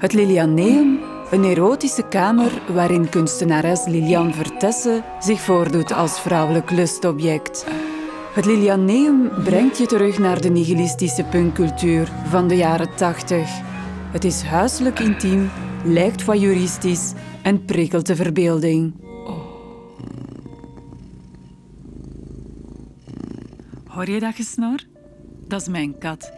Het 0.00 0.12
Lilianeum, 0.12 1.00
een 1.30 1.44
erotische 1.44 2.08
kamer 2.08 2.62
waarin 2.72 3.08
kunstenares 3.08 3.84
Lilian 3.86 4.34
Vertessen 4.34 5.04
zich 5.18 5.40
voordoet 5.40 5.92
als 5.92 6.20
vrouwelijk 6.20 6.70
lustobject. 6.70 7.66
Het 8.34 8.44
Lilianeum 8.44 9.30
brengt 9.44 9.78
je 9.78 9.86
terug 9.86 10.18
naar 10.18 10.40
de 10.40 10.48
nihilistische 10.48 11.24
punkcultuur 11.24 12.12
van 12.28 12.48
de 12.48 12.56
jaren 12.56 12.96
80. 12.96 13.48
Het 14.12 14.24
is 14.24 14.42
huiselijk 14.42 14.98
intiem, 14.98 15.50
lijkt 15.84 16.22
voyeuristisch 16.22 17.12
en 17.42 17.64
prikkelt 17.64 18.06
de 18.06 18.16
verbeelding. 18.16 18.94
Hoor 23.86 24.10
je 24.10 24.20
dat 24.20 24.34
gesnor? 24.34 24.78
Dat 25.46 25.60
is 25.60 25.68
mijn 25.68 25.98
kat. 25.98 26.32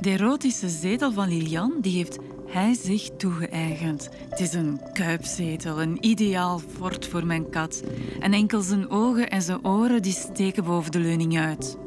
De 0.00 0.10
erotische 0.10 0.68
zetel 0.68 1.12
van 1.12 1.28
Lilian 1.28 1.72
die 1.80 1.96
heeft 1.96 2.18
hij 2.46 2.74
zich 2.74 3.10
toegeëigend. 3.16 4.08
Het 4.28 4.40
is 4.40 4.52
een 4.52 4.80
kuipzetel, 4.92 5.82
een 5.82 5.98
ideaal 6.00 6.58
fort 6.58 7.06
voor 7.06 7.26
mijn 7.26 7.50
kat. 7.50 7.82
En 8.20 8.32
enkel 8.32 8.60
zijn 8.60 8.90
ogen 8.90 9.30
en 9.30 9.42
zijn 9.42 9.64
oren 9.64 10.02
die 10.02 10.12
steken 10.12 10.64
boven 10.64 10.92
de 10.92 10.98
leuning 10.98 11.38
uit. 11.38 11.78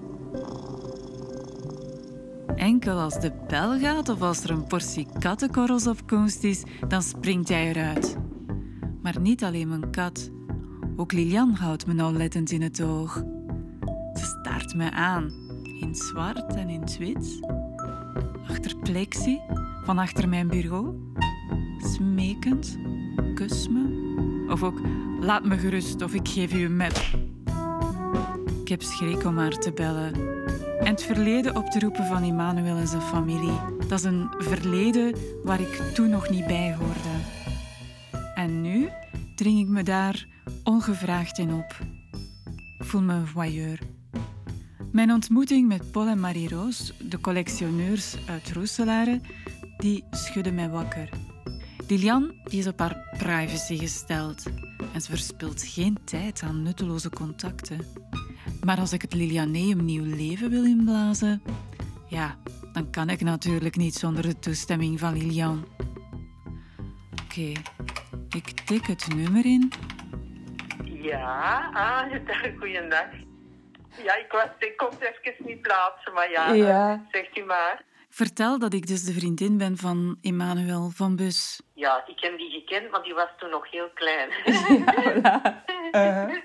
Enkel 2.55 2.99
als 2.99 3.19
de 3.19 3.31
bel 3.47 3.79
gaat 3.79 4.09
of 4.09 4.21
als 4.21 4.43
er 4.43 4.49
een 4.49 4.67
portie 4.67 5.07
kattenkorrels 5.19 5.87
op 5.87 6.07
komst 6.07 6.43
is, 6.43 6.63
dan 6.87 7.01
springt 7.01 7.49
hij 7.49 7.67
eruit. 7.69 8.17
Maar 9.01 9.19
niet 9.19 9.43
alleen 9.43 9.67
mijn 9.67 9.91
kat. 9.91 10.29
Ook 10.95 11.11
Lilian 11.11 11.53
houdt 11.53 11.85
me 11.85 11.93
nauwlettend 11.93 12.51
in 12.51 12.61
het 12.61 12.81
oog. 12.81 13.23
Ze 14.13 14.25
staart 14.39 14.75
me 14.75 14.91
aan, 14.91 15.31
in 15.79 15.95
zwart 15.95 16.55
en 16.55 16.69
in 16.69 16.83
wit, 16.99 17.39
achter 18.47 18.75
plexi 18.75 19.39
van 19.89 19.97
achter 19.97 20.29
mijn 20.29 20.47
bureau. 20.47 20.95
Smekend, 21.77 22.77
kus 23.35 23.69
me. 23.69 24.45
Of 24.49 24.63
ook, 24.63 24.81
laat 25.19 25.45
me 25.45 25.57
gerust 25.57 26.01
of 26.01 26.13
ik 26.13 26.27
geef 26.27 26.53
u 26.53 26.63
een 26.63 26.77
map. 26.77 26.97
Ik 28.61 28.67
heb 28.67 28.81
schrik 28.81 29.25
om 29.25 29.37
haar 29.37 29.57
te 29.57 29.71
bellen. 29.71 30.13
En 30.79 30.87
het 30.87 31.03
verleden 31.03 31.55
op 31.55 31.65
te 31.65 31.79
roepen 31.79 32.05
van 32.05 32.23
Immanuel 32.23 32.75
en 32.75 32.87
zijn 32.87 33.01
familie. 33.01 33.59
Dat 33.87 33.99
is 33.99 34.03
een 34.03 34.29
verleden 34.37 35.15
waar 35.43 35.59
ik 35.59 35.81
toen 35.93 36.09
nog 36.09 36.29
niet 36.29 36.47
bij 36.47 36.75
hoorde. 36.75 37.15
En 38.35 38.61
nu 38.61 38.89
dring 39.35 39.59
ik 39.59 39.67
me 39.67 39.83
daar 39.83 40.27
ongevraagd 40.63 41.37
in 41.37 41.53
op. 41.53 41.77
Ik 42.79 42.85
voel 42.85 43.01
me 43.01 43.13
een 43.13 43.27
voyeur. 43.27 43.79
Mijn 44.91 45.11
ontmoeting 45.11 45.67
met 45.67 45.91
Paul 45.91 46.07
en 46.07 46.19
Marie-Roos, 46.19 46.93
de 47.09 47.19
collectioneurs 47.19 48.17
uit 48.27 48.51
Roeselare, 48.51 49.21
die 49.79 50.03
schudde 50.11 50.51
mij 50.51 50.69
wakker. 50.69 51.09
Lilian 51.87 52.33
die 52.43 52.59
is 52.59 52.67
op 52.67 52.79
haar 52.79 53.15
privacy 53.17 53.77
gesteld 53.77 54.43
en 54.93 55.01
ze 55.01 55.09
verspilt 55.09 55.63
geen 55.63 55.97
tijd 56.05 56.41
aan 56.43 56.63
nutteloze 56.63 57.09
contacten. 57.09 57.79
Maar 58.63 58.79
als 58.79 58.93
ik 58.93 59.01
het 59.01 59.13
Lilianeum 59.13 59.85
nieuw 59.85 60.15
leven 60.15 60.49
wil 60.49 60.63
inblazen, 60.63 61.41
ja, 62.07 62.37
dan 62.73 62.89
kan 62.89 63.09
ik 63.09 63.21
natuurlijk 63.21 63.75
niet 63.75 63.95
zonder 63.95 64.23
de 64.23 64.39
toestemming 64.39 64.99
van 64.99 65.17
Lilian. 65.17 65.67
Oké, 67.23 67.51
ik 68.35 68.49
tik 68.65 68.85
het 68.87 69.07
nummer 69.15 69.45
in. 69.45 69.71
Ja, 70.83 71.69
ah, 71.73 72.01
goeiedag. 72.59 73.07
Ja, 74.03 74.15
ik, 74.15 74.31
was, 74.31 74.47
ik 74.59 74.77
kon 74.77 74.89
het 74.89 75.19
even 75.21 75.45
niet 75.45 75.61
plaatsen, 75.61 76.13
maar 76.13 76.31
ja, 76.31 76.53
Ja. 76.53 77.05
zegt 77.11 77.37
u 77.37 77.43
maar. 77.45 77.83
Vertel 78.09 78.59
dat 78.59 78.73
ik 78.73 78.87
dus 78.87 79.03
de 79.03 79.13
vriendin 79.13 79.57
ben 79.57 79.77
van 79.77 80.17
Emmanuel 80.21 80.89
van 80.95 81.15
Bus. 81.15 81.61
Ja, 81.73 82.03
ik 82.07 82.19
heb 82.19 82.37
die 82.37 82.49
gekend, 82.49 82.91
maar 82.91 83.03
die 83.03 83.13
was 83.13 83.29
toen 83.37 83.49
nog 83.49 83.71
heel 83.71 83.89
klein. 83.93 84.29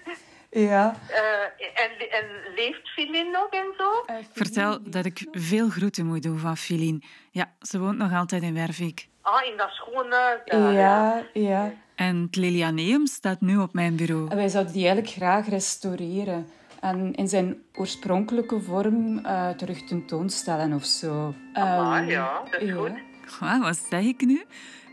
Ja. 0.57 0.97
Eh, 1.09 1.85
en, 1.85 2.11
en 2.11 2.55
leeft 2.55 2.89
Filin 2.89 3.31
nog 3.31 3.49
en 3.51 3.75
zo? 3.79 4.05
Vertel 4.33 4.79
dat 4.83 5.05
ik 5.05 5.27
veel 5.31 5.69
groeten 5.69 6.07
moet 6.07 6.23
doen 6.23 6.39
van 6.39 6.57
Filien. 6.57 7.03
Ja, 7.31 7.53
ze 7.61 7.79
woont 7.79 7.99
nog 7.99 8.13
altijd 8.13 8.43
in 8.43 8.55
Wervik. 8.55 9.09
Ah, 9.23 9.47
in 9.47 9.57
dat 9.57 9.71
schone 9.71 10.09
daar, 10.45 10.73
Ja, 10.73 11.23
ja. 11.33 11.73
En 11.95 12.23
het 12.23 12.37
Lilianeum 12.37 13.07
staat 13.07 13.41
nu 13.41 13.57
op 13.57 13.73
mijn 13.73 13.97
bureau. 13.97 14.31
En 14.31 14.37
wij 14.37 14.49
zouden 14.49 14.73
die 14.73 14.87
eigenlijk 14.87 15.15
graag 15.15 15.49
restaureren. 15.49 16.47
En 16.85 17.15
in 17.15 17.29
zijn 17.29 17.57
oorspronkelijke 17.75 18.61
vorm 18.61 19.19
eh, 19.19 19.51
terug 19.51 19.85
tentoonstellen 19.85 20.73
of 20.73 20.85
zo. 20.85 21.35
Ah, 21.53 21.97
Ehm, 21.99 22.09
ja, 22.09 22.43
dat 22.51 22.61
is 22.61 22.69
ja. 22.69 22.75
goed. 22.75 22.93
Goh, 23.27 23.61
wat 23.63 23.77
zeg 23.91 24.03
ik 24.05 24.25
nu? 24.27 24.43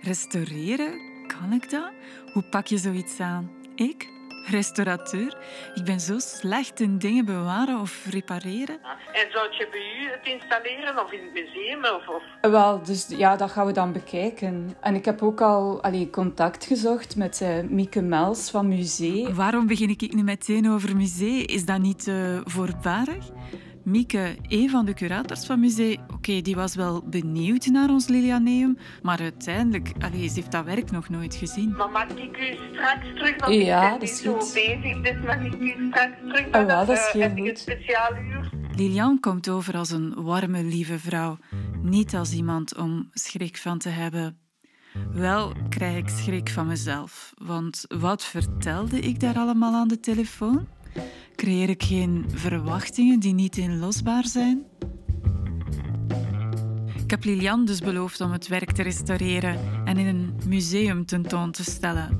Restaureren? 0.02 0.94
Kan 1.28 1.54
ik 1.54 1.70
dat? 1.70 1.92
Hoe 2.34 2.44
pak 2.44 2.68
je 2.68 2.78
zoiets 2.78 3.20
aan? 3.20 3.50
Ik? 3.76 4.10
Restaurateur? 4.46 5.38
Ik 5.76 5.84
ben 5.84 6.00
zo 6.00 6.20
slecht 6.20 6.80
in 6.80 6.98
dingen 6.98 7.26
bewaren 7.26 7.80
of 7.80 8.06
repareren. 8.10 8.80
En 9.12 9.32
zou 9.32 9.52
je 9.52 9.68
bij 9.72 10.04
u 10.04 10.12
het 10.12 10.26
installeren 10.28 11.04
of 11.04 11.12
in 11.12 11.20
het 11.24 11.34
museum? 11.34 11.84
Of, 11.84 12.08
of... 12.08 12.52
Wel, 12.52 12.84
dus 12.84 13.08
ja, 13.08 13.36
dat 13.36 13.52
gaan 13.52 13.66
we 13.66 13.72
dan 13.72 13.92
bekijken. 13.92 14.76
En 14.82 14.96
ik 14.96 15.06
heb 15.06 15.22
ook 15.22 15.42
al 15.42 15.84
allee, 15.84 16.10
contact 16.10 16.66
gezocht 16.66 17.16
met 17.16 17.42
eh, 17.42 17.60
Mieke 17.70 18.02
Mels 18.02 18.50
van 18.50 18.68
Musee. 18.68 19.34
Waarom 19.34 19.68
begin 19.68 19.90
ik 19.90 20.14
nu 20.14 20.24
meteen 20.24 20.70
over 20.70 20.96
museum? 20.96 21.46
Is 21.46 21.66
dat 21.66 21.80
niet 21.80 22.08
eh, 22.08 22.16
voorbarig? 22.44 23.30
Mieke, 23.84 24.36
een 24.48 24.70
van 24.70 24.86
de 24.86 24.94
curators 24.94 25.46
van 25.46 25.60
museum, 25.60 25.98
oké, 26.14 26.42
die 26.42 26.56
was 26.56 26.76
wel 26.76 27.04
benieuwd 27.10 27.66
naar 27.66 27.90
ons 27.90 28.08
Lilianeum, 28.08 28.78
maar 29.02 29.20
uiteindelijk, 29.20 29.92
allee, 30.00 30.28
ze 30.28 30.34
heeft 30.36 30.52
dat 30.52 30.66
werk 30.66 30.92
nog 30.92 31.10
nooit 31.10 31.36
gezien. 31.36 31.76
Maar 31.76 31.90
mag 31.90 32.08
ik 32.08 32.38
u 32.38 32.58
straks 32.74 33.06
terug? 33.16 33.36
Want 33.40 33.54
Ja, 33.54 33.60
ik 33.76 33.82
ben 33.82 33.90
dat 33.92 34.00
niet 34.02 34.10
is 34.10 34.22
zo 34.22 34.40
goed. 34.40 34.54
bezig, 34.54 35.02
dus 35.02 35.26
mag 35.26 35.42
ik 35.46 35.54
u 35.60 35.86
straks 35.88 36.14
terug? 36.28 36.52
Ah, 36.52 36.66
wel, 36.66 36.86
dat 36.86 36.98
is 36.98 37.06
Eh, 37.06 37.12
heel 37.22 37.30
goed. 37.30 37.48
een 37.50 37.58
speciaal 37.58 38.16
uur? 38.18 38.50
Lilian 38.76 39.20
komt 39.20 39.50
over 39.50 39.78
als 39.78 39.90
een 39.92 40.14
warme, 40.24 40.64
lieve 40.64 41.00
vrouw, 41.00 41.38
niet 41.82 42.16
als 42.16 42.34
iemand 42.34 42.78
om 42.78 43.10
schrik 43.12 43.58
van 43.58 43.78
te 43.78 43.90
hebben. 43.90 44.38
Wel 45.14 45.54
krijg 45.70 45.98
ik 45.98 46.08
schrik 46.10 46.50
van 46.50 46.68
mezelf, 46.68 47.34
want 47.38 47.86
wat 47.88 48.24
vertelde 48.24 49.00
ik 49.00 49.20
daar 49.20 49.36
allemaal 49.36 49.74
aan 49.74 49.88
de 49.88 50.00
telefoon? 50.00 50.68
Creëer 51.36 51.70
ik 51.70 51.84
geen 51.84 52.26
verwachtingen 52.28 53.20
die 53.20 53.34
niet 53.34 53.58
inlosbaar 53.58 54.26
zijn? 54.26 54.64
Ik 57.04 57.18
heb 57.18 57.24
Lilian 57.24 57.66
dus 57.66 57.80
beloofd 57.80 58.22
om 58.22 58.32
het 58.32 58.48
werk 58.48 58.72
te 58.72 58.84
restaureren 58.84 59.86
en 59.86 59.98
in 59.98 60.08
een 60.08 60.40
museum 60.48 61.06
tentoon 61.06 61.52
te 61.52 61.64
stellen. 61.64 62.18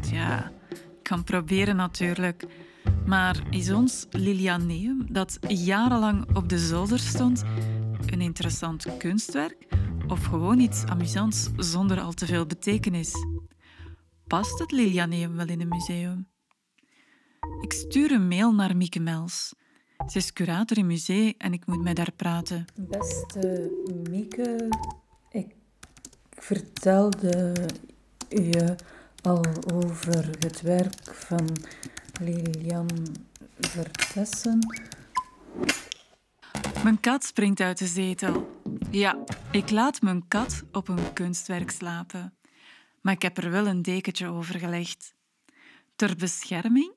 Tja, 0.00 0.52
ik 0.70 1.02
kan 1.02 1.24
proberen 1.24 1.76
natuurlijk. 1.76 2.46
Maar 3.06 3.42
is 3.50 3.72
ons 3.72 4.06
Lilianeum, 4.10 5.06
dat 5.10 5.38
jarenlang 5.48 6.36
op 6.36 6.48
de 6.48 6.58
zolder 6.58 6.98
stond, 6.98 7.42
een 8.06 8.20
interessant 8.20 8.96
kunstwerk 8.96 9.66
of 10.08 10.24
gewoon 10.24 10.58
iets 10.58 10.84
amusants 10.84 11.50
zonder 11.56 12.00
al 12.00 12.12
te 12.12 12.26
veel 12.26 12.46
betekenis? 12.46 13.12
Past 14.26 14.58
het 14.58 14.72
Lilianeum 14.72 15.36
wel 15.36 15.48
in 15.48 15.60
een 15.60 15.68
museum? 15.68 16.33
Ik 17.60 17.72
stuur 17.72 18.12
een 18.12 18.28
mail 18.28 18.54
naar 18.54 18.76
Mieke 18.76 19.00
Mels. 19.00 19.54
Ze 20.06 20.18
is 20.18 20.32
curator 20.32 20.78
in 20.78 20.86
museum 20.86 21.34
en 21.38 21.52
ik 21.52 21.66
moet 21.66 21.82
met 21.82 21.98
haar 21.98 22.12
praten. 22.12 22.64
Beste 22.74 23.70
Mieke, 24.10 24.68
ik 25.30 25.54
vertelde 26.30 27.52
je 28.28 28.76
al 29.22 29.44
over 29.72 30.26
het 30.38 30.60
werk 30.60 31.14
van 31.14 31.56
Lilian 32.20 32.88
Vertessen. 33.60 34.58
Mijn 36.82 37.00
kat 37.00 37.24
springt 37.24 37.60
uit 37.60 37.78
de 37.78 37.86
zetel. 37.86 38.60
Ja, 38.90 39.24
ik 39.50 39.70
laat 39.70 40.02
mijn 40.02 40.28
kat 40.28 40.62
op 40.72 40.88
een 40.88 41.12
kunstwerk 41.12 41.70
slapen. 41.70 42.34
Maar 43.00 43.14
ik 43.14 43.22
heb 43.22 43.36
er 43.36 43.50
wel 43.50 43.66
een 43.66 43.82
dekentje 43.82 44.28
over 44.28 44.58
gelegd. 44.58 45.14
Ter 45.96 46.16
bescherming? 46.16 46.92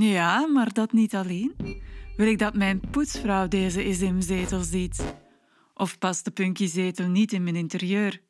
Ja, 0.00 0.46
maar 0.46 0.72
dat 0.72 0.92
niet 0.92 1.14
alleen. 1.14 1.54
Wil 2.16 2.26
ik 2.26 2.38
dat 2.38 2.54
mijn 2.54 2.80
poetsvrouw 2.90 3.48
deze 3.48 3.84
ismzetel 3.84 4.62
ziet? 4.62 5.14
Of 5.74 5.98
past 5.98 6.24
de 6.24 6.30
punkyzetel 6.30 7.08
niet 7.08 7.32
in 7.32 7.42
mijn 7.42 7.56
interieur? 7.56 8.22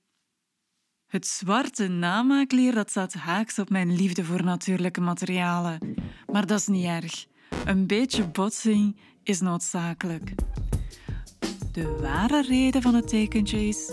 Het 1.06 1.26
zwarte 1.26 1.88
namaakleer 1.88 2.74
dat 2.74 2.90
staat 2.90 3.14
haaks 3.14 3.58
op 3.58 3.70
mijn 3.70 3.96
liefde 3.96 4.24
voor 4.24 4.44
natuurlijke 4.44 5.00
materialen. 5.00 5.94
Maar 6.26 6.46
dat 6.46 6.58
is 6.58 6.66
niet 6.66 6.84
erg. 6.84 7.26
Een 7.64 7.86
beetje 7.86 8.28
botsing 8.28 8.96
is 9.22 9.40
noodzakelijk. 9.40 10.34
De 11.72 11.96
ware 12.00 12.42
reden 12.42 12.82
van 12.82 12.94
het 12.94 13.08
tekentje 13.08 13.68
is: 13.68 13.92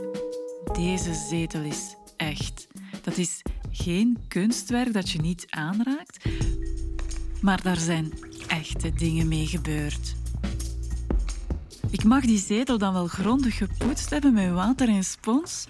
deze 0.74 1.14
zetel 1.14 1.62
is 1.62 1.96
echt. 2.18 2.68
Dat 3.02 3.18
is 3.18 3.42
geen 3.72 4.18
kunstwerk 4.28 4.94
dat 4.94 5.10
je 5.10 5.20
niet 5.20 5.46
aanraakt, 5.50 6.26
maar 7.46 7.62
daar 7.62 7.78
zijn 7.78 8.14
echte 8.48 8.94
dingen 8.94 9.28
mee 9.28 9.48
gebeurd. 9.48 10.16
Ik 11.90 12.04
mag 12.04 12.22
die 12.22 12.38
zetel 12.38 12.78
dan 12.78 12.94
wel 12.94 13.08
grondig 13.08 13.58
gepoetst 13.58 14.10
hebben 14.10 14.34
met 14.34 14.52
water 14.52 14.90
en 14.90 15.04
spons. 15.04 15.66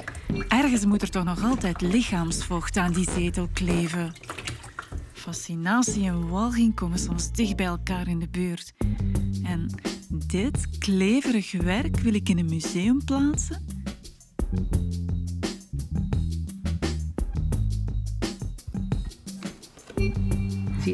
Ergens 0.48 0.86
moet 0.86 1.02
er 1.02 1.10
toch 1.10 1.24
nog 1.24 1.44
altijd 1.44 1.82
lichaamsvocht 1.82 2.78
aan 2.78 2.94
die 2.94 3.10
zetel 3.10 3.48
kleven. 3.54 4.14
Fascinatie 5.14 6.06
en 6.06 6.30
walging 6.30 6.76
komen 6.76 7.00
soms 7.00 7.32
dicht 7.32 7.56
bij 7.56 7.66
elkaar 7.66 8.08
in 8.08 8.20
de 8.20 8.28
buurt. 8.28 8.74
En 9.44 9.80
dit 10.10 10.78
kleverig 10.78 11.52
werk 11.52 12.00
wil 12.00 12.14
ik 12.14 12.30
in 12.30 12.38
een 12.38 12.50
museum 12.50 13.04
plaatsen? 13.04 13.66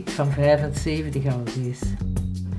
Van 0.05 0.31
75 0.31 1.25
al. 1.25 1.43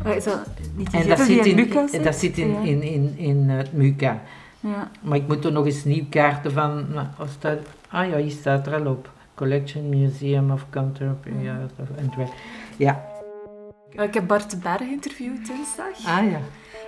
Maar 0.05 0.17
is 0.17 0.25
dat 0.25 0.47
niet 0.77 0.93
En 0.93 1.09
dat 1.09 1.19
zit 1.21 1.47
in, 1.47 1.89
zit? 1.89 2.05
dat 2.05 2.15
zit 2.15 2.39
in, 2.39 2.51
Ja. 2.53 2.61
in, 2.61 2.83
in, 2.83 3.15
in 3.17 3.49
het 3.49 3.73
MUCA. 3.73 4.21
Ja. 4.61 4.91
Maar 5.03 5.17
ik 5.19 5.27
moet 5.29 5.45
er 5.45 5.53
nog 5.53 5.65
eens 5.67 5.85
nieuw 5.85 6.05
kaarten 6.11 6.53
van. 6.53 6.87
nou, 6.93 7.07
Of 7.21 7.31
staat, 7.39 7.59
ah 7.89 8.09
ja, 8.11 8.17
hier 8.17 8.31
staat 8.31 8.67
er 8.67 8.75
al 8.75 8.87
op. 8.87 9.11
Collection 9.35 9.89
Museum 9.89 10.51
of 10.51 10.67
Contemporary 10.71 11.49
Art 11.49 11.73
of 11.81 11.89
Antwerp. 12.03 12.33
Ja, 12.77 13.05
Maar 13.95 14.05
Ik 14.05 14.15
heb 14.15 14.27
Bart 14.27 14.51
de 14.51 14.57
Berg 14.57 14.77
geïnterviewd 14.79 15.47
dinsdag. 15.47 16.07
ah 16.07 16.31
ja. 16.31 16.41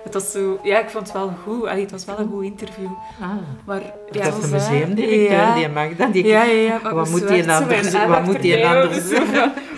Het 0.04 0.14
was 0.14 0.30
zo, 0.32 0.58
ja, 0.62 0.78
ik 0.80 0.88
vond 0.88 1.06
het 1.06 1.16
wel 1.16 1.32
goed. 1.44 1.66
Allee, 1.66 1.82
het 1.82 1.90
was 1.90 2.04
wel 2.04 2.18
een 2.18 2.28
goed 2.28 2.44
interview. 2.44 2.86
Ah. 3.20 3.30
Maar, 3.64 3.80
ja, 4.10 4.24
dat 4.24 4.36
is 4.36 4.40
de 4.44 4.48
museumdirecteur, 4.50 5.30
ja. 5.30 5.54
die 5.54 5.68
Magda. 5.68 6.06
Die, 6.06 6.26
Ja, 6.26 6.42
ja, 6.44 6.80
maar 6.82 6.94
Wat 6.94 7.08
moet 7.10 7.28
die 7.28 7.52
anders- 7.52 7.92
wat 8.08 8.24
moet 8.24 8.42
die 8.42 8.66
anders 8.66 9.08
dus 9.08 9.18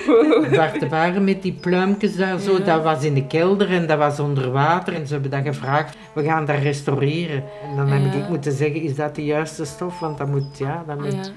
wow. 0.06 0.54
Bart 0.56 0.80
de 0.80 0.88
Waren 0.88 1.24
met 1.24 1.42
die 1.42 1.52
pluimpjes 1.52 2.16
daar 2.16 2.38
zo, 2.38 2.52
Ja. 2.52 2.58
dat 2.58 2.82
was 2.82 3.04
in 3.04 3.14
de 3.14 3.26
kelder 3.26 3.70
en 3.70 3.86
dat 3.86 3.98
was 3.98 4.20
onder 4.20 4.50
water. 4.50 4.94
En 4.94 5.06
ze 5.06 5.12
hebben 5.12 5.30
dan 5.30 5.42
gevraagd, 5.42 5.96
we 6.14 6.24
gaan 6.24 6.44
dat 6.44 6.58
restaureren. 6.58 7.44
En 7.70 7.76
dan 7.76 7.86
heb 7.88 8.14
ik 8.14 8.28
moeten 8.28 8.52
zeggen, 8.52 8.80
is 8.82 8.94
dat 8.94 9.14
de 9.14 9.24
juiste 9.24 9.64
stof? 9.64 9.98
Want 10.00 10.18
dat 10.18 10.26
moet, 10.28 10.58
ja, 10.58 10.84
dat 10.86 11.00
moet... 11.00 11.32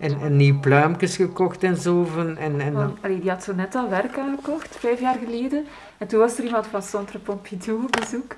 En, 0.00 0.16
en 0.22 0.36
nieuw 0.36 0.60
pluimpjes 0.60 1.16
gekocht 1.16 1.62
en 1.62 1.76
zo. 1.76 2.04
van- 2.14 2.36
En, 2.36 2.60
en 2.60 2.74
allee, 3.00 3.20
die 3.20 3.30
had 3.30 3.44
zo 3.44 3.54
net 3.54 3.74
al 3.74 3.88
werk 3.90 4.18
aangekocht, 4.18 4.76
vijf 4.80 5.00
jaar 5.00 5.16
geleden. 5.24 5.66
En 5.98 6.06
toen 6.06 6.18
was 6.20 6.38
er 6.38 6.44
iemand 6.44 6.66
van 6.66 6.82
Centre 6.82 7.18
Pompidou 7.18 7.82
op 7.84 7.96
bezoek. 8.00 8.34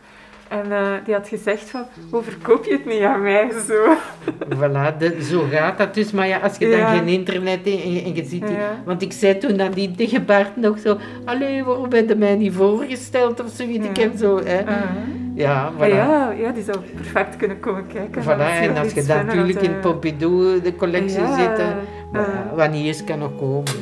En 0.48 0.72
eh, 0.72 0.92
die 1.04 1.14
had 1.14 1.28
gezegd 1.28 1.70
van, 1.70 1.84
hoe 2.10 2.22
verkoop 2.22 2.64
je 2.64 2.72
het 2.72 2.86
niet 2.86 3.02
aan 3.02 3.22
mij? 3.22 3.50
Zo. 3.66 3.96
voilà, 4.58 4.96
de- 4.98 5.24
zo 5.30 5.46
gaat 5.50 5.78
dat 5.78 5.94
dus. 5.94 6.12
Maar 6.12 6.26
ja, 6.28 6.38
als 6.38 6.56
je 6.58 6.68
dan 6.70 6.78
Ja. 6.78 6.94
geen 6.96 7.06
internet 7.08 7.66
en, 7.66 7.72
en 7.82 8.14
je 8.14 8.24
ziet 8.24 8.46
die... 8.46 8.56
Ja. 8.56 8.82
Want 8.84 9.02
ik 9.02 9.12
zei 9.12 9.38
toen 9.38 9.60
aan 9.60 9.72
die 9.72 9.90
tegen 9.90 10.24
Bart 10.24 10.56
nog 10.56 10.78
zo... 10.78 10.98
Allee, 11.24 11.64
waarom 11.64 11.92
heb 11.92 12.08
je 12.08 12.14
mij 12.14 12.34
niet 12.36 12.52
voorgesteld 12.54 13.40
of 13.44 13.50
zoiets? 13.54 13.86
Ik 13.86 13.96
Ja. 13.96 14.02
heb 14.02 14.16
zo... 14.16 14.40
Hè. 14.44 14.62
Ja, 15.38 15.72
voilà. 15.72 15.82
Ah, 15.82 15.88
ja, 15.88 16.30
ja, 16.30 16.52
die 16.52 16.62
zou 16.62 16.78
perfect 16.94 17.36
kunnen 17.36 17.60
komen 17.60 17.86
kijken. 17.86 18.22
Voilà, 18.22 18.26
en 18.60 18.76
als 18.76 18.92
je 18.92 19.04
dan 19.04 19.16
vinden 19.16 19.26
natuurlijk 19.26 19.60
in 19.60 19.74
eh, 19.74 19.80
Pompidou 19.80 20.60
de 20.60 20.76
collectie 20.76 21.20
ja, 21.20 21.36
zit, 21.36 21.56
hè. 21.56 21.76
eh, 22.56 22.70
niet 22.70 22.86
is, 22.86 23.04
kan 23.04 23.18
nog 23.18 23.36
komen. 23.36 23.64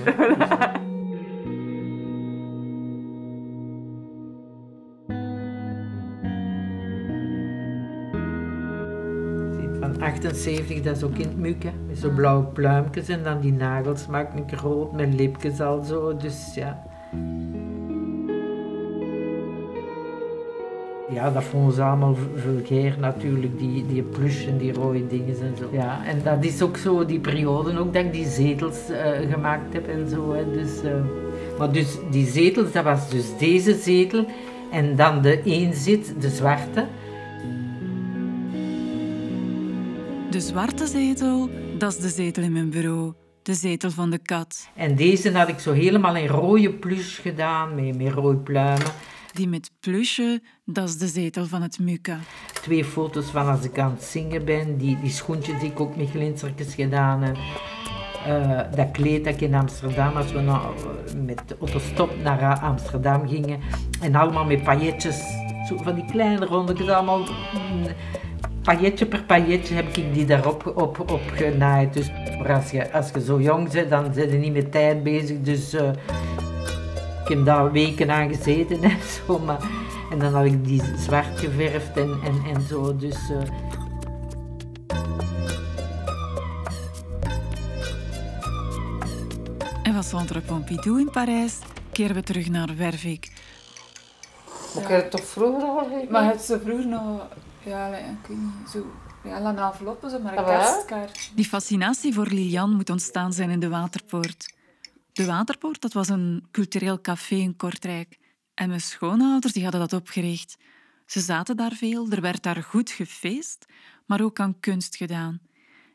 Ziet, 9.61 9.77
Van 9.81 10.03
78, 10.03 10.81
dat 10.81 10.97
is 10.97 11.03
ook 11.03 11.17
in 11.17 11.29
het 11.29 11.39
muk, 11.39 11.63
hè. 11.63 11.71
Met 11.87 11.99
zo 11.99 12.11
blauwe 12.11 12.45
pluimpjes 12.45 13.09
en 13.09 13.23
dan 13.23 13.41
die 13.41 13.53
nagels 13.53 14.07
maken 14.07 14.39
ik 14.39 14.61
rood 14.61 14.93
met 14.93 15.15
lipjes 15.15 15.61
al 15.61 15.83
zo, 15.83 16.17
dus 16.17 16.55
ja. 16.55 16.83
Ja, 21.17 21.31
dat 21.31 21.45
vonden 21.45 21.75
ze 21.75 21.83
allemaal 21.83 22.17
vulgair 22.35 22.97
natuurlijk, 22.99 23.59
die, 23.59 23.87
die 23.87 24.03
plush 24.03 24.47
en 24.47 24.59
die 24.59 24.73
rode 24.73 25.07
dingen 25.07 25.41
en 25.41 25.57
zo. 25.59 25.69
Ja, 25.73 26.05
en 26.05 26.23
dat 26.23 26.45
is 26.45 26.63
ook 26.63 26.77
zo 26.77 27.05
die 27.05 27.21
periode 27.21 27.79
ook 27.79 27.93
dat 27.93 28.05
ik 28.05 28.13
die 28.13 28.29
zetels 28.29 28.91
eh, 28.91 29.33
gemaakt 29.33 29.73
heb 29.73 29.89
en 29.89 30.09
zo. 30.09 30.33
Hè. 30.33 30.53
Dus, 30.53 30.83
eh, 30.83 30.91
maar 31.59 31.73
dus 31.73 31.99
die 32.11 32.27
zetels, 32.27 32.73
dat 32.73 32.85
was 32.85 33.11
dus 33.11 33.39
deze 33.39 33.75
zetel 33.75 34.27
en 34.71 34.97
dan 34.97 35.23
de 35.23 35.43
één 35.43 35.75
zit, 35.75 36.15
de 36.21 36.31
zwarte. 36.31 36.87
De 40.31 40.41
zwarte 40.41 40.87
zetel, 40.87 41.49
dat 41.79 41.93
is 41.93 41.99
de 41.99 42.09
zetel 42.09 42.43
in 42.43 42.53
mijn 42.53 42.71
bureau. 42.71 43.13
De 43.43 43.55
zetel 43.55 43.91
van 43.91 44.11
de 44.11 44.19
kat. 44.19 44.69
En 44.75 44.97
deze 44.97 45.33
had 45.33 45.49
ik 45.49 45.59
zo 45.59 45.73
helemaal 45.73 46.17
in 46.17 46.27
rode 46.27 46.73
plush 46.73 47.21
gedaan, 47.21 47.75
met, 47.75 48.03
met 48.03 48.13
rode 48.13 48.39
pluimen. 48.39 48.93
Die 49.37 49.49
met 49.49 49.71
plusje, 49.81 50.43
dat 50.65 50.89
is 50.89 50.99
de 50.99 51.07
zetel 51.07 51.47
van 51.47 51.63
het 51.63 51.79
Muka. 51.79 52.19
Twee 52.63 52.85
foto's 52.85 53.27
van 53.27 53.49
als 53.49 53.65
ik 53.65 53.79
aan 53.79 53.91
het 53.91 54.03
zingen 54.05 54.45
ben, 54.45 54.77
die, 54.77 54.99
die 55.01 55.11
schoentjes 55.11 55.61
die 55.61 55.71
ik 55.71 55.81
ook 55.81 55.97
met 55.97 56.11
glinstertjes 56.11 56.75
gedaan 56.75 57.23
heb. 57.23 57.37
Eh, 58.27 58.61
dat 58.77 58.91
kleed 58.91 59.25
dat 59.25 59.35
ik 59.35 59.41
in 59.41 59.55
Amsterdam, 59.55 60.17
als 60.17 60.33
we 60.33 60.41
nou, 60.41 60.61
eh, 60.77 61.15
met 61.25 61.43
autostop 61.61 62.11
naar 62.23 62.43
A- 62.43 62.61
Amsterdam 62.63 63.29
gingen. 63.29 63.61
En 64.01 64.15
allemaal 64.15 64.45
met 64.45 64.63
pailletjes, 64.65 65.17
zo 65.69 65.77
van 65.77 65.95
die 65.95 66.05
kleine 66.05 66.47
rondjes, 66.47 66.89
allemaal 66.89 67.19
mm, 67.19 67.87
pailletje 68.63 69.07
per 69.07 69.23
pailletje 69.25 69.75
heb 69.75 69.97
ik 69.97 70.15
die 70.15 70.25
daarop 70.25 70.67
op, 70.77 71.01
op 71.11 71.21
genaaid. 71.33 71.93
Dus 71.93 72.11
maar 72.39 72.55
als 72.55 72.71
je, 72.71 72.93
als 72.93 73.11
je 73.15 73.25
zo 73.25 73.41
jong 73.41 73.71
bent, 73.73 73.91
dan 73.91 74.13
ben 74.15 74.31
je 74.33 74.39
niet 74.39 74.53
met 74.53 74.73
tijd 74.73 75.03
bezig. 75.03 75.41
Dus 75.41 75.73
eh, 75.73 75.91
ik 77.27 77.37
heb 77.37 77.45
daar 77.45 77.73
weken 77.73 78.11
aan 78.11 78.29
gezeten 78.29 78.83
en 78.83 78.99
zo. 79.27 79.39
Maar, 79.39 79.69
en 80.11 80.19
dan 80.19 80.35
had 80.35 80.45
ik 80.45 80.65
die 80.65 80.83
zwart 80.99 81.39
geverfd 81.39 81.97
en, 81.97 82.19
en, 82.25 82.55
en 82.55 82.63
zo. 82.69 82.97
Dus, 82.97 83.31
eh, 83.31 83.43
En 89.83 89.93
van 89.95 90.05
Centre 90.05 90.41
Pompidou 90.41 91.01
in 91.01 91.11
Parijs 91.11 91.59
keren 91.93 92.15
we 92.15 92.23
terug 92.23 92.49
naar 92.49 92.77
Wervik. 92.77 93.33
Maar 94.75 94.83
ik 94.83 94.89
heb 94.89 95.03
het 95.03 95.11
toch 95.11 95.25
vroeger 95.25 95.63
al 95.63 96.07
Maar 96.11 96.31
het 96.31 96.43
zo 96.43 96.59
vroeger 96.65 96.87
nog, 96.87 97.27
ja, 97.63 97.87
ik 97.97 98.29
weet 98.29 98.37
niet, 98.39 98.71
zo, 98.73 98.87
ja, 99.25 99.41
lange 99.41 99.61
enveloppen, 99.61 100.23
maar 100.23 100.33
een 100.33 100.39
Ah, 100.39 100.47
kerstkaart. 100.47 101.31
Die 101.35 101.45
fascinatie 101.45 102.15
voor 102.15 102.27
Lilian 102.27 102.75
moet 102.75 102.91
ontstaan 102.91 103.33
zijn 103.33 103.51
in 103.51 103.61
de 103.61 103.69
Waterpoort. 103.69 104.55
De 105.17 105.25
Waterpoort 105.25 105.81
dat 105.81 105.93
was 105.93 106.09
een 106.09 106.47
cultureel 106.51 107.01
café 107.01 107.35
in 107.35 107.57
Kortrijk. 107.57 108.19
En 108.55 108.69
mijn 108.69 108.81
schoonouders 108.81 109.53
die 109.53 109.63
hadden 109.63 109.81
dat 109.81 109.93
opgericht. 109.93 110.57
Ze 111.07 111.21
zaten 111.21 111.57
daar 111.57 111.73
veel, 111.73 112.11
er 112.11 112.21
werd 112.21 112.43
daar 112.43 112.63
goed 112.63 112.91
gefeest, 112.91 113.67
maar 114.07 114.23
ook 114.23 114.41
aan 114.41 114.61
kunst 114.61 114.97
gedaan. 114.97 115.41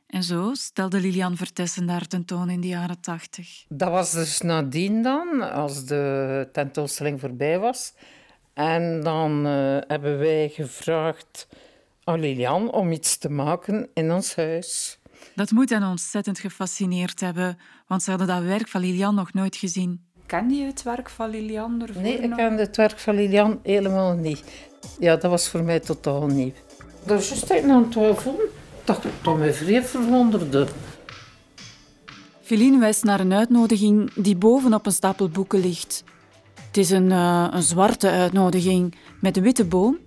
En 0.07 0.23
zo 0.23 0.53
stelde 0.53 0.99
Lilian 0.99 1.37
Vertessen 1.37 1.85
daar 1.85 2.07
tentoon 2.07 2.49
in 2.49 2.61
de 2.61 2.67
jaren 2.67 2.99
tachtig. 2.99 3.65
Dat 3.69 3.89
was 3.89 4.11
dus 4.11 4.41
nadien 4.41 5.01
dan, 5.03 5.51
als 5.51 5.85
de 5.85 6.49
tentoonstelling 6.51 7.19
voorbij 7.19 7.59
was. 7.59 7.93
En 8.53 9.01
dan 9.03 9.45
eh, 9.45 9.77
hebben 9.87 10.17
wij 10.17 10.49
gevraagd 10.49 11.47
aan 12.03 12.19
Lilian 12.19 12.71
om 12.71 12.91
iets 12.91 13.17
te 13.17 13.29
maken 13.29 13.89
in 13.93 14.11
ons 14.11 14.35
huis. 14.35 14.99
Dat 15.35 15.51
moet 15.51 15.69
hen 15.69 15.83
ontzettend 15.83 16.39
gefascineerd 16.39 17.19
hebben, 17.19 17.57
want 17.87 18.03
ze 18.03 18.09
hadden 18.09 18.27
dat 18.27 18.43
werk 18.43 18.67
van 18.67 18.81
Lilian 18.81 19.15
nog 19.15 19.33
nooit 19.33 19.55
gezien. 19.55 20.05
Ken 20.25 20.49
je 20.49 20.65
het 20.65 20.83
werk 20.83 21.09
van 21.09 21.29
Lilian 21.29 21.81
ervoor 21.81 22.01
Nee, 22.01 22.17
ik 22.17 22.31
kende 22.31 22.61
het 22.61 22.77
werk 22.77 22.99
van 22.99 23.15
Lilian 23.15 23.59
helemaal 23.63 24.13
niet. 24.13 24.43
Ja, 24.99 25.15
dat 25.15 25.31
was 25.31 25.49
voor 25.49 25.63
mij 25.63 25.79
totaal 25.79 26.27
nieuw. 26.27 26.51
Dat 27.05 27.19
is 27.19 27.27
juist 27.27 27.51
aan 27.51 27.81
het 27.81 27.91
twijfelen 27.91 28.49
dat 28.83 29.05
ik 29.05 29.11
dat 29.21 29.37
me 29.37 29.53
vrij 29.53 29.83
verwonderde. 29.83 30.67
Feline 32.41 32.79
wijst 32.79 33.03
naar 33.03 33.19
een 33.19 33.33
uitnodiging 33.33 34.13
die 34.13 34.35
boven 34.35 34.73
op 34.73 34.85
een 34.85 34.91
stapel 34.91 35.29
boeken 35.29 35.59
ligt. 35.59 36.03
Het 36.67 36.77
is 36.77 36.89
een, 36.89 37.11
eh, 37.11 37.47
een 37.51 37.63
zwarte 37.63 38.09
uitnodiging 38.09 38.95
met 39.21 39.37
een 39.37 39.43
witte 39.43 39.65
boom, 39.65 39.97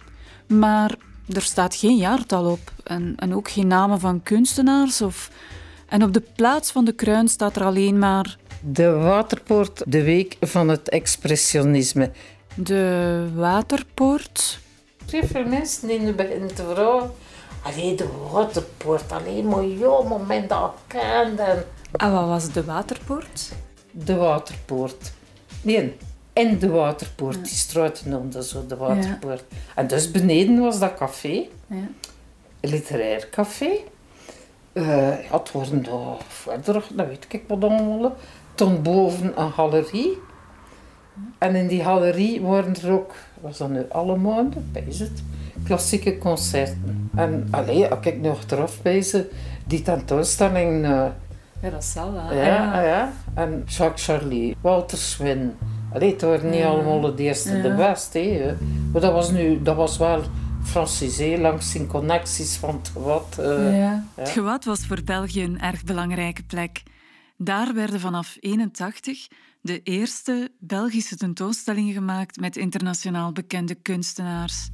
maar 0.49 0.95
er 1.33 1.43
staat 1.43 1.75
geen 1.75 1.97
jaartal 1.97 2.51
op 2.51 2.73
en, 2.85 3.13
en 3.17 3.35
ook 3.35 3.51
geen 3.51 3.67
namen 3.67 4.01
van 4.01 4.23
kunstenaars. 4.23 5.03
Of... 5.03 5.31
En 5.89 6.03
op 6.03 6.13
de 6.13 6.23
plaats 6.37 6.71
van 6.71 6.85
de 6.85 6.93
kruin 6.93 7.29
staat 7.29 7.57
er 7.57 7.65
alleen 7.65 7.99
maar 7.99 8.37
De 8.61 8.91
Waterpoort, 8.91 9.83
de 9.87 10.03
week 10.03 10.37
van 10.41 10.69
het 10.69 10.89
expressionisme. 10.89 12.11
de 12.55 13.29
Waterpoort. 13.35 14.59
Heel 15.11 15.27
veel 15.27 15.45
mensen 15.45 15.91
in 15.91 16.07
het 16.07 16.17
begin 16.17 16.51
te. 16.55 16.63
Allee, 17.63 17.95
de 17.95 18.09
Waterpoort, 18.33 19.13
alleen 19.13 19.49
maar 19.49 19.65
ja, 19.65 20.03
moment 20.09 20.49
dat 20.49 20.73
ik 20.75 20.99
kende. 20.99 21.67
En 21.93 22.13
wat 22.13 22.27
was 22.27 22.53
de 22.53 22.65
Waterpoort? 22.65 23.53
De 23.91 24.15
Waterpoort. 24.15 25.13
Nee, 25.63 25.97
en 26.35 26.59
de 26.59 26.69
Waterpoort. 26.69 27.45
Die 27.45 27.55
straat 27.55 28.03
noemde 28.05 28.45
zo 28.45 28.67
de 28.67 28.77
Waterpoort. 28.77 29.43
En 29.75 29.87
dus 29.87 30.11
beneden 30.11 30.59
was 30.61 30.79
dat 30.79 30.95
café. 30.95 31.29
Ja. 31.67 31.77
Een 32.61 32.71
literair 32.71 33.29
café. 33.31 33.71
Eh, 34.73 34.87
ja, 35.25 35.39
het 35.39 35.53
waren 35.53 35.83
daar 35.83 36.17
verder, 36.29 36.83
dat 36.93 37.07
weet 37.07 37.27
ik 37.29 37.43
wat 37.49 37.65
allemaal. 37.65 38.17
Toen 38.55 38.83
boven 38.83 39.41
een 39.41 39.53
galerie. 39.53 40.19
En 41.39 41.55
in 41.55 41.67
die 41.67 41.83
galerie 41.83 42.41
waren 42.43 42.75
er 42.83 42.91
ook, 42.93 43.15
was 43.41 43.59
dat 43.59 43.69
nu 43.71 43.85
alle 43.91 44.17
maanden, 44.17 44.69
bij 44.73 44.85
is 44.89 44.99
het, 45.01 45.23
klassieke 45.65 46.19
concerten. 46.19 47.11
En 47.17 47.49
allee, 47.51 47.87
als 47.89 48.07
ik 48.07 48.21
nu 48.21 48.29
achteraf 48.29 48.79
wijze, 48.83 49.29
die 49.67 49.83
tentoonstelling... 49.83 50.85
eh, 50.85 51.07
Ja, 51.61 51.71
dat 51.71 51.85
zal 51.85 52.13
wel. 52.13 52.33
ja, 52.35 52.83
ja. 52.83 53.13
En 53.35 53.63
Jacques 53.67 54.05
Charlie, 54.05 54.57
Walter 54.61 54.99
Swin. 54.99 55.57
Allee, 55.95 56.13
het 56.13 56.21
waren 56.23 56.51
niet 56.51 56.59
Ja. 56.59 56.67
allemaal 56.69 57.15
de 57.15 57.23
eerste, 57.23 57.61
de 57.61 57.75
beste. 57.75 58.19
hè. 58.19 58.55
Maar 58.93 59.01
dat 59.01 59.13
was 59.13 59.31
nu, 59.31 59.63
dat 59.63 59.77
was 59.77 59.99
wel 59.99 60.23
Francisé 60.63 61.37
langs 61.41 61.71
zijn 61.71 61.87
connecties 61.87 62.57
van 62.57 62.75
het 62.83 62.93
wat. 62.93 63.37
eh, 63.41 63.79
Ja. 63.79 64.05
Het 64.15 64.29
gewad 64.29 64.65
was 64.65 64.87
voor 64.87 65.03
België 65.05 65.43
een 65.43 65.61
erg 65.61 65.85
belangrijke 65.85 66.43
plek. 66.43 66.83
Daar 67.37 67.75
werden 67.75 68.01
vanaf 68.01 68.37
81 68.41 69.29
de 69.61 69.83
eerste 69.83 70.51
Belgische 70.59 71.17
tentoonstellingen 71.17 71.93
gemaakt 71.95 72.41
met 72.41 72.57
internationaal 72.57 73.33
bekende 73.33 73.75
kunstenaars. 73.75 74.69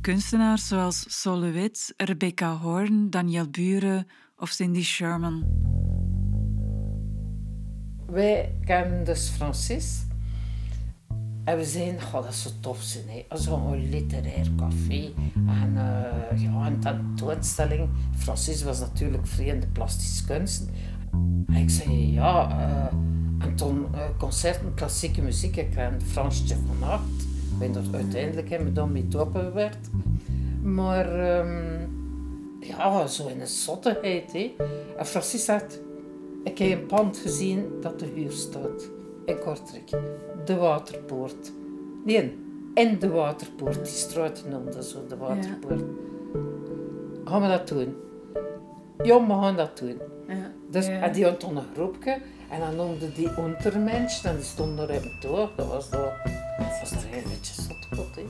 Kunstenaars 0.00 0.68
zoals 0.68 1.04
Sol 1.20 1.44
Rebecca 1.96 2.56
Horn, 2.56 3.10
Daniel 3.10 3.48
Buren 3.48 4.06
of 4.36 4.48
Cindy 4.50 4.82
Sherman. 4.82 5.44
Wij 8.06 8.54
kennen 8.64 9.04
dus 9.04 9.28
Francis. 9.36 10.06
En 11.48 11.56
we 11.56 11.64
zeiden, 11.64 12.02
god, 12.02 12.24
dat 12.24 12.34
zou 12.34 12.54
tof 12.60 12.82
zijn. 12.82 13.04
Hè. 13.06 13.36
Zo'n 13.36 13.88
literair 13.90 14.48
café. 14.56 15.12
En 15.34 15.72
eh, 15.76 16.42
ja, 16.42 16.66
een 16.66 16.80
tentoonstelling. 16.80 17.88
Francis 18.16 18.62
was 18.62 18.80
natuurlijk 18.80 19.26
vrij 19.26 19.46
in 19.46 19.60
de 19.60 19.66
plastische 19.66 20.24
kunsten. 20.24 20.68
En 21.46 21.56
ik 21.56 21.70
zei, 21.70 22.12
ja, 22.12 22.50
eh, 22.50 23.46
en 23.46 23.54
toen 23.54 23.86
eh, 23.94 24.00
concerten, 24.18 24.74
klassieke 24.74 25.22
muziek. 25.22 25.56
Ik 25.56 25.70
ken 25.70 26.00
Fransje 26.02 26.56
van 26.66 26.88
Aert. 26.88 27.22
Ik 27.52 27.58
ben 27.58 27.74
er 27.74 27.94
uiteindelijk 27.94 28.48
we 28.48 28.72
dan 28.72 28.92
mee 28.92 29.08
toegewerkt. 29.08 29.90
Maar 30.62 31.20
ehm, 31.20 31.86
ja, 32.60 33.06
zo 33.06 33.26
in 33.26 33.40
een 33.40 33.46
zottigheid. 33.46 34.32
Hè. 34.32 34.54
En 34.98 35.06
Francis 35.06 35.44
zegt, 35.44 35.80
ik 36.44 36.58
heb 36.58 36.80
een 36.80 36.86
pand 36.86 37.16
gezien 37.16 37.64
dat 37.80 37.98
te 37.98 38.06
huur 38.14 38.32
staat 38.32 38.88
in 39.24 39.38
Kortrijk. 39.38 39.90
De 40.48 40.56
Waterpoort. 40.56 41.52
Nee, 42.04 42.38
in 42.74 42.98
de 42.98 43.08
Waterpoort. 43.08 43.74
Die 43.74 43.94
straat 43.94 44.44
noemde 44.50 44.82
zo 44.82 45.06
de 45.08 45.16
Waterpoort. 45.16 45.82
Gaan 47.24 47.42
we 47.42 47.48
dat 47.48 47.68
doen? 47.68 47.96
Ja, 49.02 49.26
we 49.26 49.32
gaan 49.32 49.56
dat 49.56 49.78
doen. 49.78 49.98
Ja. 50.28 50.52
Dus 50.70 50.86
en 50.86 51.12
die 51.12 51.24
had 51.24 51.40
toen 51.40 51.56
een 51.56 51.64
groepje 51.74 52.18
en 52.50 52.60
dan 52.60 52.76
noemde 52.76 53.12
die 53.12 53.30
Untermensch 53.38 54.24
en 54.24 54.36
die 54.36 54.44
stond 54.44 54.78
er 54.78 54.90
even 54.90 55.16
door. 55.20 55.50
Dat 55.56 55.66
was 55.66 55.90
dat, 55.90 56.12
dat 56.58 56.80
was 56.80 56.90
er 56.90 57.04
een 57.12 57.22
beetje 57.28 57.62
zotkot, 57.62 58.14
hè. 58.16 58.22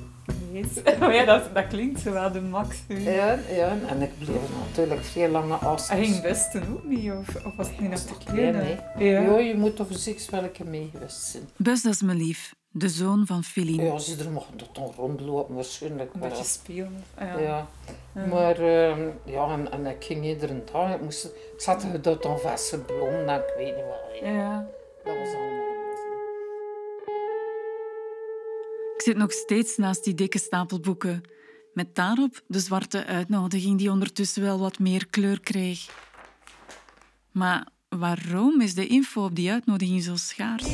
Yes. 0.53 0.67
Oh 1.03 1.13
ja, 1.19 1.25
dat, 1.25 1.55
dat 1.55 1.67
klinkt 1.67 2.01
zo 2.01 2.13
wel 2.13 2.33
de 2.33 2.41
max. 2.41 2.77
Ja, 2.89 3.39
ja, 3.51 3.77
en 3.89 4.03
ik 4.03 4.19
bleef 4.19 4.41
natuurlijk 4.67 5.05
veel 5.05 5.29
lange 5.29 5.55
afstand. 5.55 6.01
Hij 6.01 6.09
ging 6.09 6.23
besten 6.23 6.63
ook 6.73 6.85
niet, 6.85 7.11
of, 7.13 7.45
of 7.45 7.57
was 7.57 7.69
het 7.69 7.81
niet 7.81 7.91
nog 7.91 8.01
te 8.01 8.15
klein, 8.25 8.53
klein? 8.53 8.79
hè. 8.95 9.05
Ja. 9.05 9.21
Ja, 9.21 9.39
je 9.39 9.55
moet 9.57 9.77
toch 9.77 9.87
zeker 9.91 10.27
welke 10.31 10.65
mee 10.65 10.89
geweest 10.93 11.23
zijn. 11.23 11.49
Bus, 11.57 11.83
dat 11.83 11.93
is 11.93 12.03
mijn 12.03 12.19
lief, 12.19 12.55
de 12.71 12.89
zoon 12.89 13.27
van 13.27 13.45
Philin. 13.45 13.85
Ja, 13.85 13.99
ze 13.99 14.17
er 14.25 14.31
mochten 14.31 14.59
dat 14.59 14.75
dan 14.75 14.93
rondlopen 14.97 15.55
waarschijnlijk. 15.55 16.15
Een 16.15 16.21
maar 16.21 16.29
beetje 16.29 16.45
spelen. 16.45 17.05
Ja. 17.19 17.39
Ja. 17.39 17.67
Maar 18.31 18.59
ehm, 18.59 19.01
ja, 19.25 19.49
en, 19.53 19.73
en 19.73 19.87
ik 19.87 20.05
ging 20.05 20.25
iedere 20.25 20.63
dag, 20.73 20.95
ik, 20.95 21.01
moest, 21.01 21.25
ik 21.25 21.61
zat 21.61 21.83
er 21.83 22.03
dat 22.03 22.23
dan 22.23 22.39
vaste 22.39 22.79
bloemen 22.79 23.29
en 23.29 23.35
ik 23.39 23.55
weet 23.57 23.77
niet 23.77 23.85
wat. 23.85 24.21
hè. 24.21 24.31
Ja. 24.31 24.67
Dat 25.05 25.15
was 25.19 25.35
allemaal 25.35 25.58
zit 29.09 29.17
nog 29.17 29.33
steeds 29.33 29.77
naast 29.77 30.05
die 30.05 30.15
dikke 30.15 30.39
stapel 30.39 30.81
boeken. 30.81 31.23
Met 31.73 31.95
daarop 31.95 32.43
de 32.47 32.61
zwarte 32.61 33.05
uitnodiging 33.05 33.79
die 33.79 33.91
ondertussen 33.91 34.43
wel 34.43 34.59
wat 34.59 34.79
meer 34.79 35.07
kleur 35.07 35.41
kreeg. 35.41 35.89
Maar 37.33 37.69
waarom 37.89 38.61
is 38.61 38.75
de 38.75 38.87
info 38.87 39.25
op 39.25 39.35
die 39.35 39.51
uitnodiging 39.51 40.03
zo 40.03 40.17
schaars? 40.17 40.67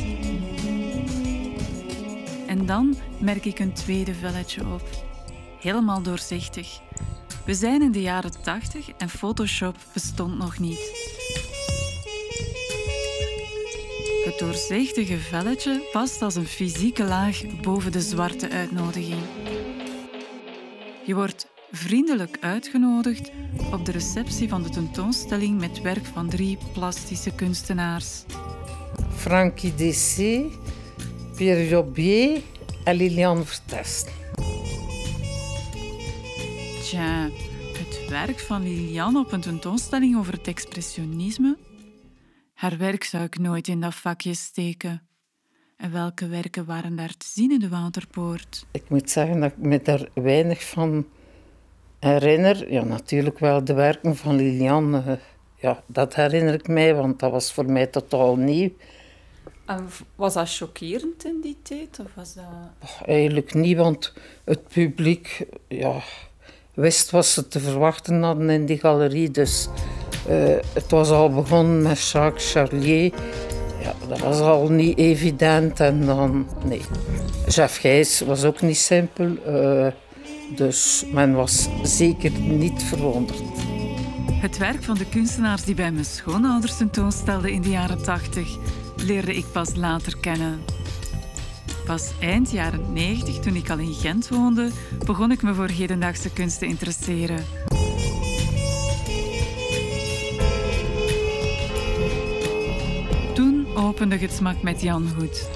En 2.47 2.67
dan 2.67 2.97
merk 3.21 3.45
ik 3.45 3.59
een 3.59 3.73
tweede 3.73 4.15
velletje 4.15 4.67
op. 4.67 4.89
Helemaal 5.61 6.03
doorzichtig. 6.03 6.81
We 7.47 7.55
zijn 7.55 7.83
in 7.83 7.93
de 7.93 8.03
jaren 8.03 8.43
80 8.43 8.89
en 8.89 9.09
Photoshop 9.09 9.77
bestond 9.93 10.39
nog 10.39 10.59
niet. 10.59 11.44
Het 14.35 14.43
doorzichtige 14.43 15.19
velletje 15.19 15.89
past 15.93 16.23
als 16.23 16.35
een 16.35 16.47
fysieke 16.47 17.05
laag 17.05 17.61
boven 17.61 17.93
de 17.93 18.01
zwarte 18.01 18.51
uitnodiging. 18.51 19.21
Je 21.05 21.15
wordt 21.15 21.47
vriendelijk 21.71 22.37
uitgenodigd 22.41 23.31
op 23.73 23.85
de 23.87 23.93
receptie 23.93 24.49
van 24.49 24.63
de 24.63 24.69
tentoonstelling 24.69 25.61
met 25.61 25.81
werk 25.81 26.05
van 26.05 26.29
drie 26.29 26.59
plastische 26.73 27.35
kunstenaars. 27.35 28.25
Frankie 29.17 29.75
Dessé, 29.75 30.45
Pierre 31.37 31.69
Jobier 31.69 32.41
en 32.85 32.97
Liliane 32.97 33.45
Vertesten. 33.45 34.13
Tja, 36.83 37.29
het 37.79 38.09
werk 38.09 38.41
van 38.41 38.63
Liliane 38.63 39.19
op 39.19 39.33
een 39.33 39.41
tentoonstelling 39.41 40.17
over 40.17 40.33
het 40.33 40.49
expressionisme? 40.49 41.57
Haar 42.55 42.79
werk 42.79 43.05
zou 43.05 43.25
ik 43.25 43.39
nooit 43.39 43.69
in 43.69 43.81
dat 43.81 43.95
vakje 43.95 44.35
steken. 44.35 45.09
En 45.77 45.93
welke 45.93 46.29
werken 46.29 46.65
waren 46.65 46.97
daar 46.97 47.17
te 47.17 47.27
zien 47.27 47.51
in 47.51 47.59
de 47.59 47.69
Waterpoort? 47.69 48.67
Ik 48.71 48.89
moet 48.89 49.11
zeggen 49.11 49.41
dat 49.41 49.51
ik 49.51 49.59
me 49.59 49.83
daar 49.83 50.09
weinig 50.15 50.65
van 50.65 51.07
herinner. 51.99 52.73
Ja, 52.73 52.85
natuurlijk 52.85 53.39
wel 53.39 53.65
de 53.65 53.75
werken 53.75 54.17
van 54.17 54.37
Liliane. 54.37 55.19
Ja, 55.57 55.83
dat 55.87 56.15
herinner 56.15 56.55
ik 56.55 56.69
mij, 56.69 56.95
want 56.95 57.19
dat 57.19 57.31
was 57.31 57.53
voor 57.53 57.73
mij 57.73 57.87
totaal 57.87 58.37
nieuw. 58.37 58.71
En 59.65 59.89
was 60.15 60.35
dat 60.35 60.57
chockerend 60.57 61.25
in 61.25 61.41
die 61.41 61.57
tijd? 61.63 61.99
Of 61.99 62.15
was 62.15 62.35
dat... 62.35 62.45
Eigenlijk 63.07 63.55
niet, 63.55 63.77
want 63.77 64.13
het 64.45 64.69
publiek 64.69 65.47
ja, 65.69 66.03
wist 66.75 67.11
wat 67.11 67.27
ze 67.27 67.49
te 67.49 67.61
verwachten 67.61 68.23
hadden 68.23 68.51
in 68.51 68.67
die 68.67 68.79
galerie. 68.79 69.31
Dus 69.31 69.69
eh, 70.27 70.37
het 70.73 70.91
was 70.91 71.11
al 71.11 71.31
begonnen 71.31 71.83
met 71.83 72.11
Jacques 72.11 72.51
Charlier. 72.51 73.13
Ja, 73.83 73.95
dat 74.09 74.19
was 74.19 74.41
al 74.41 74.69
niet 74.69 74.99
evident. 74.99 75.81
En 75.81 76.07
dan, 76.07 76.47
nee. 76.65 76.81
Jeff 77.49 77.77
Gijs 77.77 78.21
was 78.21 78.45
ook 78.45 78.61
niet 78.61 78.79
simpel. 78.79 79.37
eh, 79.47 79.87
dus 80.57 81.05
men 81.13 81.35
was 81.35 81.69
zeker 81.83 82.31
niet 82.31 82.83
verwonderd. 82.83 83.39
Het 84.33 84.59
werk 84.59 84.83
van 84.83 84.95
de 84.95 85.09
kunstenaars 85.09 85.65
die 85.65 85.75
bij 85.75 85.93
mijn 85.93 86.05
schoonouders 86.05 86.77
tentoonstelden 86.77 87.51
in 87.51 87.63
de 87.63 87.71
jaren 87.71 88.03
80 88.03 88.57
leerde 88.97 89.35
ik 89.35 89.45
pas 89.53 89.75
later 89.75 90.17
kennen. 90.21 90.61
Pas 91.85 92.13
eind 92.21 92.51
jaren 92.51 92.93
90, 92.93 93.39
toen 93.39 93.55
ik 93.55 93.71
al 93.71 93.79
in 93.79 93.95
Gent 93.95 94.29
woonde, 94.29 94.71
begon 95.07 95.31
ik 95.31 95.43
me 95.43 95.55
voor 95.55 95.69
hedendaagse 95.69 96.33
kunst 96.33 96.59
te 96.59 96.67
interesseren. 96.67 97.45
Toen 103.35 103.67
opende 103.75 104.17
het 104.17 104.33
smak 104.33 104.63
met 104.63 104.83
Jan 104.83 105.09
Hoed. 105.17 105.49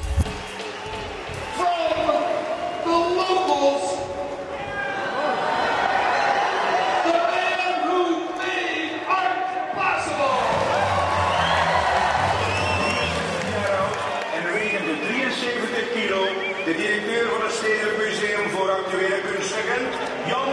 Jan. 20.28 20.46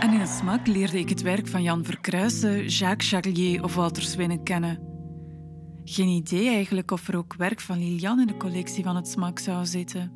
En 0.00 0.12
in 0.14 0.20
het 0.20 0.28
smak 0.28 0.66
leerde 0.66 0.98
ik 0.98 1.08
het 1.08 1.22
werk 1.22 1.46
van 1.48 1.62
Jan 1.62 1.84
Verkruijsen, 1.84 2.66
Jacques 2.66 3.08
Charlier 3.08 3.62
of 3.64 3.74
Walter 3.74 4.02
Swinnen 4.02 4.42
kennen. 4.42 4.78
Geen 5.84 6.08
idee 6.08 6.48
eigenlijk 6.48 6.90
of 6.90 7.08
er 7.08 7.16
ook 7.16 7.34
werk 7.34 7.60
van 7.60 7.78
Lilian 7.78 8.20
in 8.20 8.26
de 8.26 8.36
collectie 8.36 8.84
van 8.84 8.96
het 8.96 9.08
smak 9.08 9.38
zou 9.38 9.66
zitten. 9.66 10.12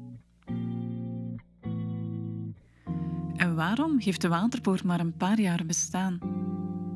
En 3.37 3.55
waarom 3.55 3.99
heeft 3.99 4.21
de 4.21 4.29
Waterpoort 4.29 4.85
maar 4.85 5.01
een 5.01 5.17
paar 5.17 5.41
jaar 5.41 5.61
bestaan? 5.67 6.19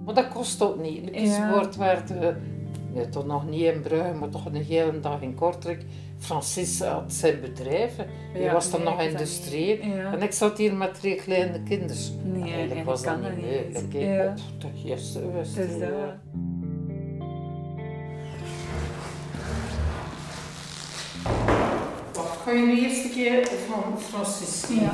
Maar 0.05 0.15
dat 0.15 0.29
kost 0.29 0.63
ook 0.63 0.79
niet. 0.79 1.05
Het 1.05 1.21
Ja. 1.27 1.51
woord 1.51 1.77
werd 1.77 2.11
eh, 2.11 2.29
nee, 2.95 3.09
toch 3.09 3.27
nog 3.27 3.49
niet 3.49 3.61
in 3.63 3.81
Brugge, 3.81 4.13
maar 4.13 4.29
toch 4.29 4.47
een 4.47 4.55
hele 4.55 5.01
dag 5.01 5.21
in 5.21 5.35
Kortrijk. 5.35 5.85
Francis 6.19 6.81
had 6.81 7.13
zijn 7.13 7.41
bedrijf. 7.41 7.97
Hij 8.33 8.43
Ja, 8.43 8.53
was 8.53 8.71
dan 8.71 8.83
nee, 8.83 8.89
nog 8.89 9.01
ik 9.01 9.11
industrieel. 9.11 9.87
Ja. 9.87 10.13
En 10.13 10.23
ik 10.23 10.33
zat 10.33 10.59
hier 10.59 10.75
met 10.75 11.01
drie 11.01 11.15
kleine 11.15 11.63
kinderen. 11.63 11.97
Nee, 12.23 12.43
Eigenlijk 12.43 12.51
eigenlijk 12.53 12.85
was 12.85 13.03
dat 13.03 13.13
kan 13.21 13.37
niet 13.37 13.45
mogelijk. 13.73 13.93
Ja. 13.93 14.35
Op 14.55 14.61
de 14.61 14.89
eerste 14.89 15.33
wist 15.33 15.55
Dus 15.55 15.71
dat... 15.71 15.81
ja. 15.81 16.21
Ga 22.45 22.53
je 22.53 22.67
de 22.67 22.81
eerste 22.81 23.09
keer 23.09 23.49
van 23.69 24.01
Francis 24.01 24.67
ja. 24.69 24.93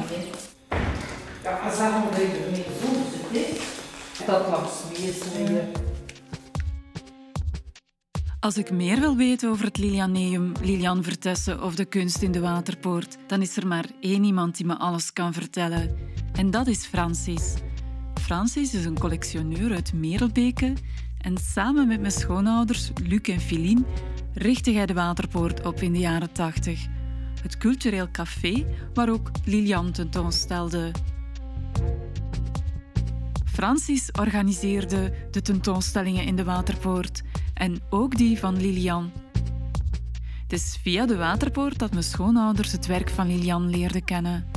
Ja, 1.42 1.58
als 1.64 1.78
dat 1.78 1.90
nog 1.90 2.18
even 2.18 2.50
mee 2.50 2.64
zit, 3.32 4.26
dat 4.26 4.48
laat 4.48 4.84
meer 4.92 5.64
Als 8.42 8.56
ik 8.56 8.70
meer 8.70 9.00
wil 9.00 9.16
weten 9.16 9.50
over 9.50 9.64
het 9.64 9.78
Lilianeum, 9.78 10.52
Lilian 10.60 11.02
Vertessen 11.02 11.62
of 11.62 11.74
de 11.74 11.84
kunst 11.84 12.22
in 12.22 12.32
de 12.32 12.40
Waterpoort, 12.40 13.18
dan 13.26 13.42
is 13.42 13.56
er 13.56 13.66
maar 13.66 13.84
één 14.00 14.24
iemand 14.24 14.56
die 14.56 14.66
me 14.66 14.78
alles 14.78 15.12
kan 15.12 15.32
vertellen. 15.32 15.96
En 16.32 16.50
dat 16.50 16.66
is 16.66 16.86
Francis. 16.86 17.54
Francis 18.14 18.74
is 18.74 18.84
een 18.84 18.98
collectioneur 18.98 19.74
uit 19.74 19.92
Merelbeke 19.92 20.72
en 21.18 21.38
samen 21.38 21.88
met 21.88 22.00
mijn 22.00 22.12
schoonouders 22.12 22.90
Luc 23.02 23.20
en 23.20 23.40
Philine 23.40 23.84
richtte 24.34 24.72
hij 24.72 24.86
de 24.86 24.94
Waterpoort 24.94 25.66
op 25.66 25.80
in 25.80 25.92
de 25.92 25.98
jaren 25.98 26.32
80. 26.32 26.86
Het 27.42 27.56
cultureel 27.56 28.10
café 28.10 28.64
waar 28.94 29.10
ook 29.10 29.30
Lilian 29.44 29.92
tentoonstelde. 29.92 30.90
Francis 33.44 34.10
organiseerde 34.12 35.12
de 35.30 35.42
tentoonstellingen 35.42 36.24
in 36.24 36.36
de 36.36 36.44
Waterpoort 36.44 37.22
en 37.62 37.80
ook 37.90 38.16
die 38.16 38.38
van 38.38 38.56
Lilian. 38.56 39.12
Het 40.42 40.52
is 40.52 40.78
via 40.82 41.06
de 41.06 41.16
Waterpoort 41.16 41.78
dat 41.78 41.90
mijn 41.90 42.02
schoonouders 42.02 42.72
het 42.72 42.86
werk 42.86 43.10
van 43.10 43.26
Lilian 43.26 43.70
leerden 43.70 44.04
kennen. 44.04 44.50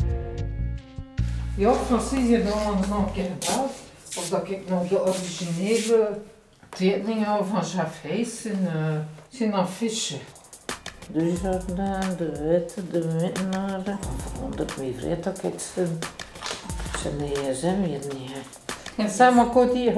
Ja, 1.57 1.73
Francis 1.73 2.27
heeft 2.27 2.51
al 2.51 2.73
nog 2.89 3.07
een 3.07 3.13
keer 3.13 3.29
gebeld. 3.39 3.71
Of 4.17 4.29
dat 4.29 4.49
ik 4.49 4.69
nog 4.69 4.87
de 4.87 5.01
originele 5.01 6.21
tekeningen 6.69 7.45
van 7.45 7.63
Jaffees 7.75 8.45
in 8.45 8.59
uh, 8.61 8.97
zijn 9.29 9.53
affiche. 9.53 10.17
De 11.11 11.33
Jardin, 11.41 12.17
de 12.17 12.47
Witte, 12.49 12.87
de 12.91 13.17
Wittenaren. 13.17 13.99
Dat 14.55 14.71
ik 14.71 14.77
me 14.77 14.93
vreet 14.97 15.23
dat 15.23 15.43
ik 15.43 15.59
zijn, 15.73 15.99
zijn 16.99 17.31
gsm 17.33 17.83
hier 17.83 17.99
niet 17.99 18.31
heb. 18.31 18.45
En 18.95 19.09
samen 19.09 19.49
Cody, 19.49 19.93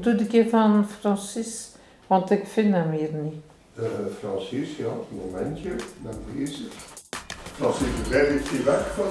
doe 0.00 0.14
ik 0.14 0.28
keer 0.28 0.48
van 0.48 0.86
Francis, 1.00 1.69
want 2.10 2.30
ik 2.30 2.46
vind 2.46 2.74
hem 2.74 2.90
hier 2.90 3.12
niet. 3.12 3.34
Uh, 3.78 3.86
Francis, 4.18 4.76
ja, 4.76 4.92
momentje, 5.08 5.70
dan 6.02 6.14
deze. 6.34 6.62
Francis, 7.54 7.86
waar 8.10 8.24
heeft 8.24 8.50
hij 8.50 8.64
weg 8.64 8.94
van? 8.94 9.06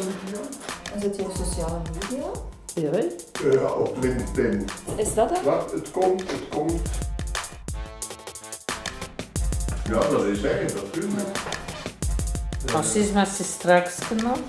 En 0.94 1.02
zit 1.02 1.16
je 1.16 1.22
op 1.22 1.32
sociale 1.32 1.82
media? 1.94 2.32
Ja, 2.74 2.92
uh, 3.44 3.80
op 3.80 3.98
LinkedIn. 4.02 4.66
Is 4.96 5.14
dat 5.14 5.30
het? 5.30 5.44
Wat? 5.44 5.72
Het 5.72 5.92
komt, 5.92 6.32
het 6.32 6.50
komt. 6.50 6.82
Ja, 9.84 10.10
dat 10.10 10.26
is 10.26 10.42
hij, 10.42 10.64
natuurlijk. 10.64 11.38
Francis 12.66 13.12
met 13.12 13.28
zijn 13.28 13.48
straks 13.48 13.98
genomen. 14.00 14.44